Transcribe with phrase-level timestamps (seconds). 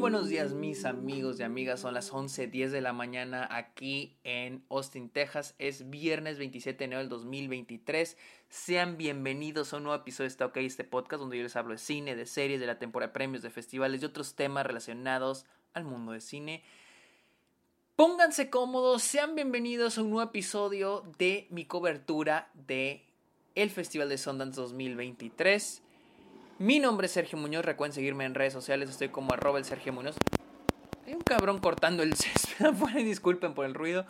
[0.00, 5.10] buenos días mis amigos y amigas, son las 11.10 de la mañana aquí en Austin,
[5.10, 5.54] Texas.
[5.58, 8.16] Es viernes 27 de enero del 2023.
[8.48, 11.78] Sean bienvenidos a un nuevo episodio de Está este podcast donde yo les hablo de
[11.78, 15.84] cine, de series, de la temporada de premios, de festivales y otros temas relacionados al
[15.84, 16.62] mundo de cine.
[17.94, 23.04] Pónganse cómodos, sean bienvenidos a un nuevo episodio de mi cobertura de
[23.54, 25.82] el Festival de Sundance 2023.
[26.60, 29.94] Mi nombre es Sergio Muñoz, recuerden seguirme en redes sociales, estoy como arroba el Sergio
[29.94, 30.14] Muñoz.
[31.06, 34.04] Hay un cabrón cortando el césped disculpen por el ruido.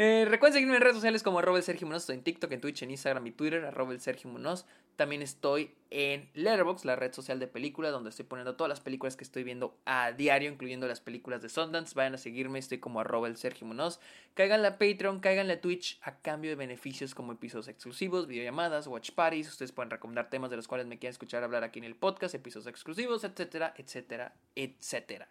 [0.00, 1.92] Eh, recuerden seguirme en redes sociales como arroba el Sergio.
[1.92, 4.64] Estoy en TikTok, en Twitch, en Instagram y Twitter, arroba el Sergio Munoz.
[4.94, 9.16] También estoy en Letterboxd, la red social de películas, donde estoy poniendo todas las películas
[9.16, 11.96] que estoy viendo a diario, incluyendo las películas de Sundance.
[11.96, 13.98] Vayan a seguirme, estoy como arroba el Sergio Munoz.
[14.34, 19.10] Caigan a Patreon, caigan a Twitch a cambio de beneficios como episodios exclusivos, videollamadas, watch
[19.10, 19.48] parties.
[19.48, 22.36] Ustedes pueden recomendar temas de los cuales me quieran escuchar hablar aquí en el podcast,
[22.36, 25.28] episodios exclusivos, etcétera, etcétera, etcétera.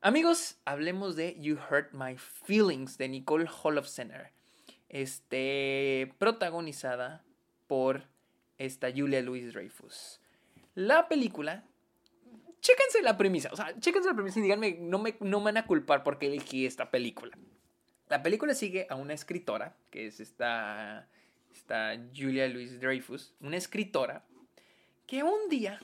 [0.00, 4.30] Amigos, hablemos de You Hurt My Feelings de Nicole Holofcener.
[4.88, 7.24] Este, protagonizada
[7.66, 8.04] por
[8.58, 10.20] esta Julia Louis Dreyfus.
[10.76, 11.64] La película,
[12.60, 15.56] chéquense la premisa, o sea, chéquense la premisa y díganme, no me, no me van
[15.56, 17.36] a culpar porque elegí esta película.
[18.08, 21.08] La película sigue a una escritora, que es esta,
[21.52, 24.24] esta Julia Louis Dreyfus, una escritora
[25.08, 25.80] que un día,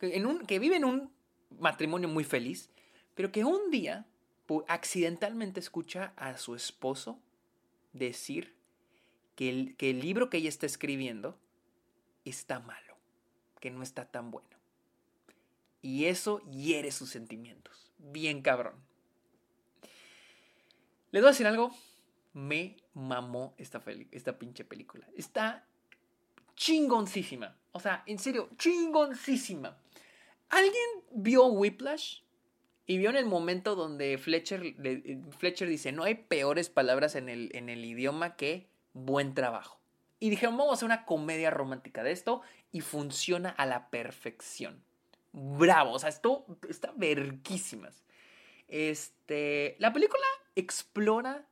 [0.00, 1.14] que vive en un
[1.58, 2.70] matrimonio muy feliz,
[3.14, 4.06] pero que un día
[4.68, 7.18] accidentalmente escucha a su esposo
[7.92, 8.54] decir
[9.36, 11.38] que el, que el libro que ella está escribiendo
[12.24, 12.96] está malo,
[13.60, 14.48] que no está tan bueno.
[15.82, 17.92] Y eso hiere sus sentimientos.
[17.98, 18.74] Bien cabrón.
[21.10, 21.74] Les voy a decir algo.
[22.32, 25.06] Me mamó esta, esta pinche película.
[25.16, 25.66] Está
[26.56, 27.56] chingoncísima.
[27.72, 29.76] O sea, en serio, chingoncísima.
[30.54, 32.20] ¿Alguien vio Whiplash?
[32.86, 34.76] Y vio en el momento donde Fletcher,
[35.38, 39.80] Fletcher dice, no hay peores palabras en el, en el idioma que buen trabajo.
[40.20, 44.84] Y dijeron, vamos a hacer una comedia romántica de esto y funciona a la perfección.
[45.32, 48.04] Bravo, o sea, esto está verguísimas.
[48.68, 50.24] Este, la película
[50.54, 51.48] explora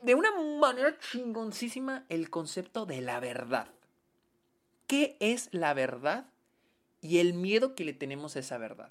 [0.00, 3.68] de una manera chingoncísima el concepto de la verdad.
[4.86, 6.30] ¿Qué es la verdad?
[7.04, 8.90] Y el miedo que le tenemos a esa verdad.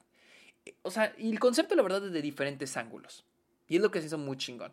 [0.84, 3.25] O sea, y el concepto de la verdad es de diferentes ángulos.
[3.68, 4.72] Y es lo que se hizo muy chingón.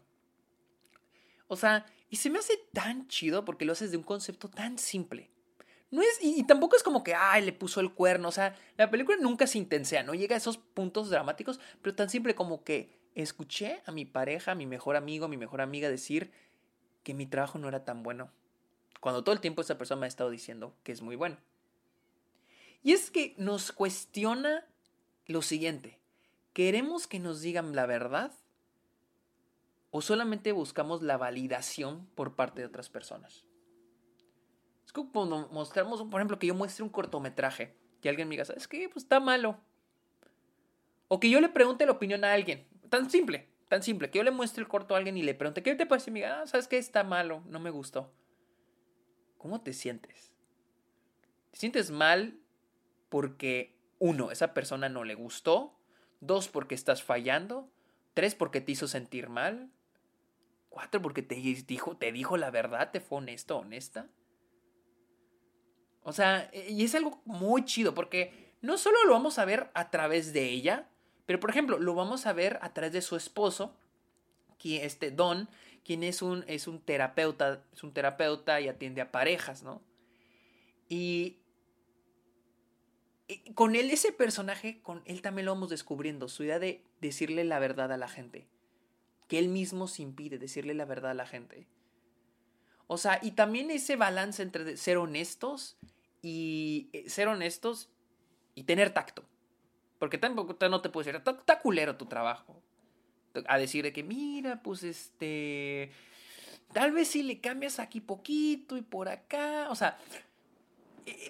[1.49, 4.77] O sea, y se me hace tan chido porque lo haces de un concepto tan
[4.77, 5.31] simple.
[5.91, 8.29] No es, y, tampoco es como que, ay, le puso el cuerno.
[8.29, 12.11] O sea, la película nunca se intensea, no llega a esos puntos dramáticos, pero tan
[12.11, 15.89] simple como que escuché a mi pareja, a mi mejor amigo, a mi mejor amiga
[15.89, 16.31] decir
[17.03, 18.31] que mi trabajo no era tan bueno.
[19.01, 21.39] Cuando todo el tiempo esa persona me ha estado diciendo que es muy bueno.
[22.83, 24.67] Y es que nos cuestiona
[25.27, 25.99] lo siguiente.
[26.53, 28.33] ¿Queremos que nos digan la verdad?
[29.91, 33.45] ¿O solamente buscamos la validación por parte de otras personas?
[34.85, 38.45] Es como cuando mostramos, por ejemplo, que yo muestre un cortometraje y alguien me diga,
[38.45, 38.89] ¿sabes qué?
[38.89, 39.61] Pues está malo.
[41.09, 42.67] O que yo le pregunte la opinión a alguien.
[42.89, 44.11] Tan simple, tan simple.
[44.11, 46.11] Que yo le muestre el corto a alguien y le pregunte, ¿qué te parece?
[46.11, 46.79] Y me diga, ah, ¿sabes qué?
[46.79, 48.13] Está malo, no me gustó.
[49.39, 50.33] ¿Cómo te sientes?
[51.51, 52.41] ¿Te sientes mal
[53.11, 55.79] porque, uno, esa persona no le gustó?
[56.21, 57.71] Dos, porque estás fallando.
[58.15, 59.71] Tres, porque te hizo sentir mal.
[60.71, 64.09] Cuatro, porque te dijo, te dijo la verdad, te fue honesto, honesta.
[66.03, 69.71] O sea, e, y es algo muy chido, porque no solo lo vamos a ver
[69.75, 70.89] a través de ella,
[71.27, 73.77] pero por ejemplo, lo vamos a ver a través de su esposo,
[74.59, 75.49] que este Don,
[75.85, 79.83] quien es un, es un terapeuta, es un terapeuta y atiende a parejas, ¿no?
[80.89, 81.40] Y
[83.55, 87.59] con él, ese personaje, con él también lo vamos descubriendo, su idea de decirle la
[87.59, 88.47] verdad a la gente.
[89.29, 91.67] Que él mismo se impide decirle la verdad a la gente.
[92.87, 95.79] O sea, y también ese balance entre ser honestos
[96.23, 97.89] y eh, ser honestos
[98.57, 99.25] y tener tacto.
[100.01, 102.61] Porque tampoco no te puedes decir, está culero tu trabajo.
[103.47, 105.93] A decir de que, mira, pues este.
[106.73, 109.69] Tal vez si le cambias aquí poquito y por acá.
[109.71, 110.23] O sea, eh,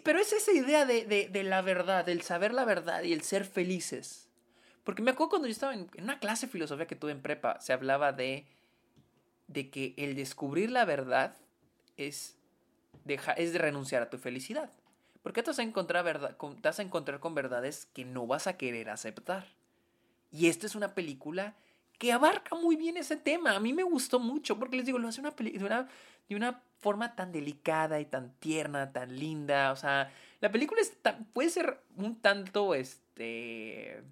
[0.05, 4.29] pero es esa idea de, la verdad, del saber la verdad y el ser felices.
[4.85, 7.61] Porque me acuerdo cuando yo estaba en, una clase de filosofía que tuve en prepa,
[7.61, 8.47] se hablaba de,
[9.49, 11.37] de que el descubrir la verdad
[11.97, 12.37] es,
[13.07, 14.71] es de renunciar a tu felicidad.
[15.23, 18.57] Porque te a encontrar verdad, te vas a encontrar con verdades que no vas a
[18.57, 19.47] querer aceptar.
[20.33, 21.55] Y esta es una película
[22.01, 23.55] que abarca muy bien ese tema.
[23.55, 25.87] A mí me gustó mucho porque les digo, lo hace una de una,
[26.31, 29.71] de una forma tan delicada y tan tierna, tan linda.
[29.71, 30.11] O sea,
[30.41, 30.81] la película
[31.35, 34.03] puede ser un tanto, este,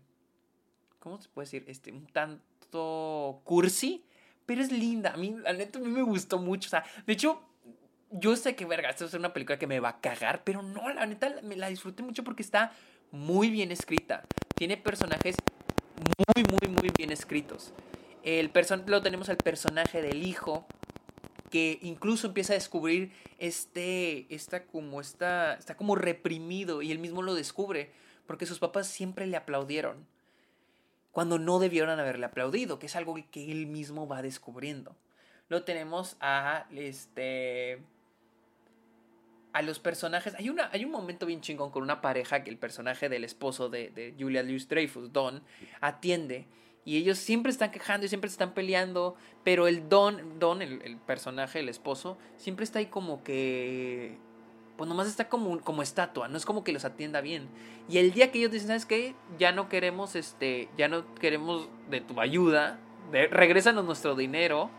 [0.99, 1.65] ¿cómo se puede decir?
[1.67, 4.05] Este, un tanto cursi,
[4.45, 5.15] pero es linda.
[5.15, 6.69] A mí, la neta, a mí me gustó mucho.
[6.69, 7.41] O sea, de hecho,
[8.11, 10.93] yo sé que, verga, esto es una película que me va a cagar, pero no,
[10.93, 12.71] la neta, me la disfruté mucho porque está
[13.11, 14.25] muy bien escrita.
[14.57, 15.37] Tiene personajes
[15.99, 17.73] muy, muy, muy bien escritos.
[18.23, 18.51] El
[18.87, 20.67] lo tenemos al personaje del hijo,
[21.51, 27.23] que incluso empieza a descubrir este, está como, está, está como reprimido y él mismo
[27.23, 27.91] lo descubre,
[28.27, 30.07] porque sus papás siempre le aplaudieron,
[31.13, 34.95] cuando no debieron haberle aplaudido, que es algo que él mismo va descubriendo.
[35.49, 37.81] Lo tenemos a este
[39.53, 40.35] a los personajes.
[40.37, 43.69] Hay, una, hay un momento bien chingón con una pareja que el personaje del esposo
[43.69, 45.43] de, de Julia Louis Dreyfus, Don,
[45.81, 46.47] atiende.
[46.85, 49.15] Y ellos siempre están quejando y siempre están peleando.
[49.45, 54.17] Pero el Don, Don el, personaje, el esposo, siempre está ahí como que.
[54.79, 56.29] Pues nomás está como, como estatua.
[56.29, 57.49] No es como que los atienda bien.
[57.91, 59.15] Y el día que ellos dicen, ¿sabes qué?
[59.39, 60.71] Ya no queremos, este.
[60.79, 62.79] Ya no queremos de tu ayuda.
[63.13, 64.71] De, regrésanos nuestro dinero.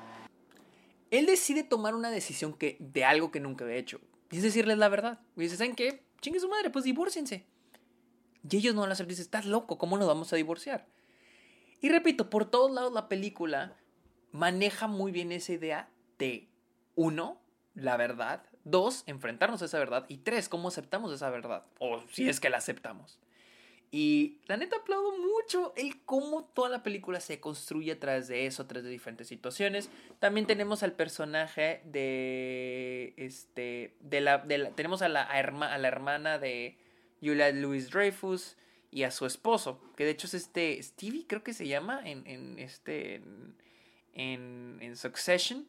[1.11, 3.99] Él decide tomar una decisión que, de algo que nunca había hecho
[4.37, 5.19] es decirles la verdad.
[5.35, 6.03] Y dices, ¿saben qué?
[6.21, 7.45] Chingue su madre, pues divórciense.
[8.49, 9.09] Y ellos no lo aceptan.
[9.09, 10.87] Dicen, estás loco, ¿cómo nos vamos a divorciar?
[11.81, 13.75] Y repito, por todos lados la película
[14.31, 16.49] maneja muy bien esa idea de,
[16.95, 17.41] uno,
[17.73, 18.43] la verdad.
[18.65, 20.05] Dos, enfrentarnos a esa verdad.
[20.09, 21.65] Y tres, cómo aceptamos esa verdad.
[21.79, 23.19] O si es que la aceptamos.
[23.91, 28.45] Y la neta aplaudo mucho el cómo toda la película se construye a través de
[28.45, 29.89] eso, a través de diferentes situaciones.
[30.19, 34.43] También tenemos al personaje de este de la,
[34.75, 36.77] tenemos a la, a la hermana de
[37.19, 38.57] Julia Louis Dreyfus
[38.91, 42.25] y a su esposo, que de hecho es este Stevie, creo que se llama en,
[42.27, 43.21] en este
[44.13, 45.67] en, en, Succession.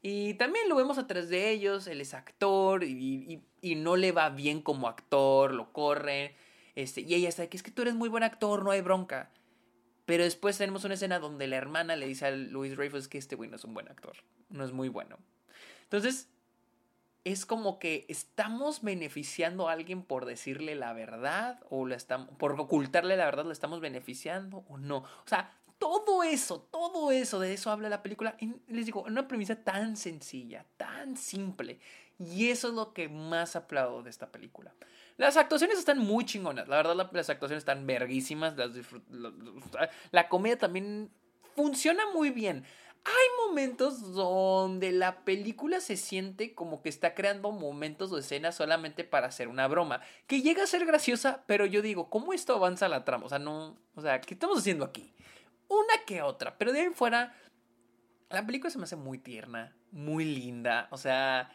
[0.00, 3.96] Y también lo vemos a través de ellos, él es actor y, y, y no
[3.96, 6.32] le va bien como actor, lo corren
[6.76, 9.30] este, y ella está que es que tú eres muy buen actor, no hay bronca.
[10.04, 13.34] Pero después tenemos una escena donde la hermana le dice a Louis Dreyfus que este
[13.34, 14.16] güey no es un buen actor,
[14.50, 15.18] no es muy bueno.
[15.82, 16.28] Entonces,
[17.24, 22.52] es como que estamos beneficiando a alguien por decirle la verdad o la estamos, por
[22.60, 24.98] ocultarle la verdad, ¿le estamos beneficiando o no?
[24.98, 28.36] O sea, todo eso, todo eso, de eso habla la película,
[28.68, 31.80] les digo, en una premisa tan sencilla, tan simple.
[32.18, 34.72] Y eso es lo que más aplaudo de esta película.
[35.18, 36.68] Las actuaciones están muy chingonas.
[36.68, 38.54] La verdad, las actuaciones están verguísimas.
[40.10, 41.10] la, comedia también
[41.54, 42.64] funciona muy bien.
[43.04, 49.04] Hay momentos donde la película se siente como que está creando momentos o escenas solamente
[49.04, 50.00] para hacer una broma.
[50.26, 53.26] Que llega a ser graciosa, pero yo digo, ¿cómo esto avanza la trama?
[53.26, 53.76] O sea, no.
[53.94, 55.12] O sea, ¿qué estamos haciendo aquí?
[55.68, 56.56] Una que otra.
[56.58, 57.34] Pero de ahí fuera.
[58.30, 60.88] La película se me hace muy tierna, muy linda.
[60.90, 61.52] O sea,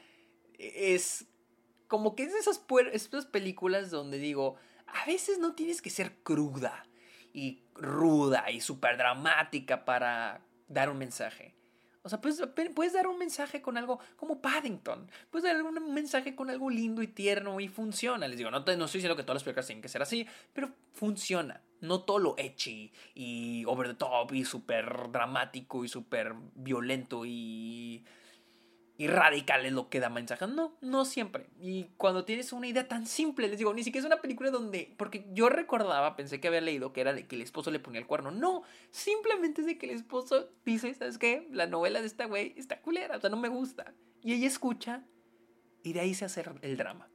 [0.58, 1.28] es
[1.88, 2.62] como que es de esas,
[2.94, 4.56] esas películas donde digo,
[4.88, 6.86] a veces no tienes que ser cruda
[7.34, 11.54] y ruda y súper dramática para dar un mensaje.
[12.04, 12.42] O sea, puedes,
[12.74, 15.10] puedes dar un mensaje con algo como Paddington.
[15.30, 18.28] Puedes dar un mensaje con algo lindo y tierno y funciona.
[18.28, 20.72] Les digo, no, no estoy diciendo que todas las películas tienen que ser así, pero
[20.94, 21.62] funciona.
[21.80, 28.04] No todo lo etchy y over the top y súper dramático y súper violento y
[29.02, 30.10] y radical es lo que da.
[30.10, 31.50] No, no siempre.
[31.60, 34.94] Y cuando tienes una idea tan simple, les digo, ni siquiera es una película donde.
[34.96, 38.00] Porque yo recordaba, pensé que había leído que era de que el esposo le ponía
[38.00, 38.30] el cuerno.
[38.30, 41.48] No, simplemente es de que el esposo dice, ¿sabes qué?
[41.52, 43.92] La novela de esta güey está culera, o sea, no me gusta.
[44.22, 45.04] Y ella escucha
[45.82, 47.10] y de ahí se hace el drama.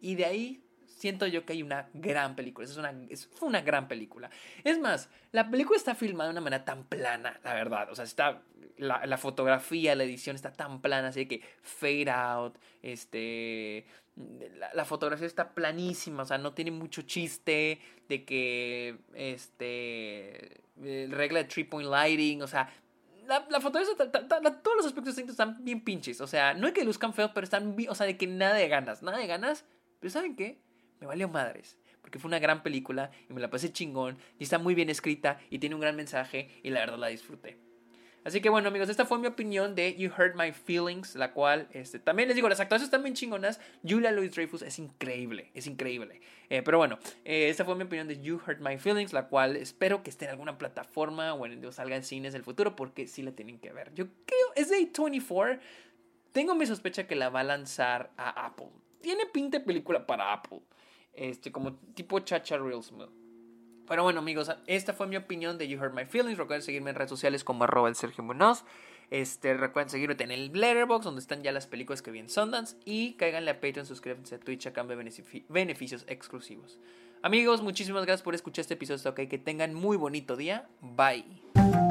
[0.00, 0.65] Y de ahí
[0.96, 2.66] siento yo que hay una gran película.
[2.66, 4.30] Es una, es una gran película.
[4.64, 7.90] Es más, la película está filmada de una manera tan plana, la verdad.
[7.90, 8.42] O sea, está.
[8.78, 13.86] La, la fotografía, la edición está tan plana, así que fade out, este.
[14.58, 21.08] La, la, fotografía está planísima, o sea, no tiene mucho chiste de que, este, eh,
[21.10, 22.70] regla de three point lighting, o sea,
[23.26, 23.94] la, la fotografía,
[24.62, 27.76] todos los aspectos están bien pinches, o sea, no es que luzcan feos, pero están,
[27.76, 29.66] bien, o sea, de que nada de ganas, nada de ganas,
[30.00, 30.58] pero ¿saben qué?
[31.00, 31.78] Me valió madres.
[32.00, 35.40] Porque fue una gran película y me la pasé chingón y está muy bien escrita
[35.50, 37.58] y tiene un gran mensaje y la verdad la disfruté.
[38.26, 41.68] Así que bueno amigos, esta fue mi opinión de You Hurt My Feelings, la cual
[41.72, 43.60] este, también les digo, las actuaciones están bien chingonas.
[43.88, 46.20] Julia Louis Dreyfus es increíble, es increíble.
[46.50, 49.54] Eh, pero bueno, eh, esta fue mi opinión de You Hurt My Feelings, la cual
[49.54, 53.06] espero que esté en alguna plataforma o, en, o salga en cines el futuro porque
[53.06, 53.94] sí la tienen que ver.
[53.94, 55.60] Yo creo, es de 24.
[56.32, 58.70] Tengo mi sospecha que la va a lanzar a Apple.
[59.02, 60.62] Tiene pinta de película para Apple
[61.16, 63.10] este, como tipo Chacha Real Smooth.
[63.88, 66.38] Pero bueno, amigos, esta fue mi opinión de You Hurt My Feelings.
[66.38, 68.64] Recuerden seguirme en redes sociales como arroba el Sergio Munoz.
[69.10, 72.76] Este, recuerden seguirme en el Letterboxd, donde están ya las películas que vi en Sundance.
[72.84, 76.78] Y cáiganle a Patreon, suscríbanse a Twitch a cambio de beneficios exclusivos.
[77.22, 79.10] Amigos, muchísimas gracias por escuchar este episodio.
[79.10, 80.68] Ok, que tengan muy bonito día.
[80.80, 81.85] Bye.